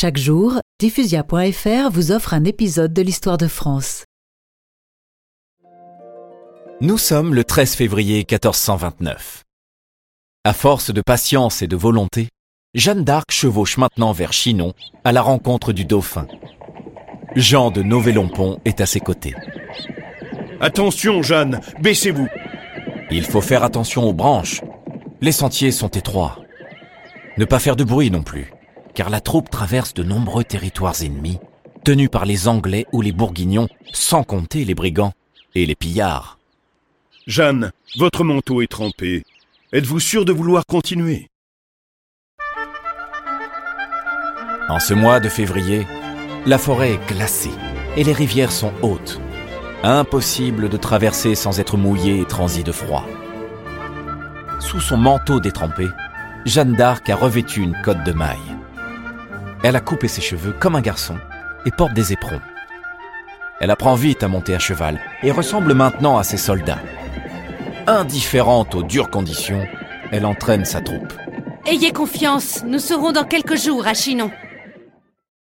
[0.00, 4.04] Chaque jour, diffusia.fr vous offre un épisode de l'histoire de France.
[6.80, 9.44] Nous sommes le 13 février 1429.
[10.44, 12.30] À force de patience et de volonté,
[12.72, 14.72] Jeanne d'Arc chevauche maintenant vers Chinon
[15.04, 16.26] à la rencontre du dauphin.
[17.36, 19.34] Jean de Novelompont est à ses côtés.
[20.62, 22.28] Attention, Jeanne, baissez-vous.
[23.10, 24.62] Il faut faire attention aux branches.
[25.20, 26.38] Les sentiers sont étroits.
[27.36, 28.50] Ne pas faire de bruit non plus,
[29.00, 31.38] car la troupe traverse de nombreux territoires ennemis,
[31.84, 35.14] tenus par les Anglais ou les Bourguignons, sans compter les brigands
[35.54, 36.38] et les pillards.
[37.26, 39.24] Jeanne, votre manteau est trempé.
[39.72, 41.28] Êtes-vous sûr de vouloir continuer?
[44.68, 45.86] En ce mois de février,
[46.44, 47.56] la forêt est glacée
[47.96, 49.18] et les rivières sont hautes.
[49.82, 53.06] Impossible de traverser sans être mouillé et transi de froid.
[54.58, 55.86] Sous son manteau détrempé,
[56.44, 58.59] Jeanne d'Arc a revêtu une cotte de maille.
[59.62, 61.16] Elle a coupé ses cheveux comme un garçon
[61.66, 62.40] et porte des éperons.
[63.60, 66.80] Elle apprend vite à monter à cheval et ressemble maintenant à ses soldats.
[67.86, 69.66] Indifférente aux dures conditions,
[70.12, 71.12] elle entraîne sa troupe.
[71.66, 74.30] Ayez confiance, nous serons dans quelques jours à Chinon.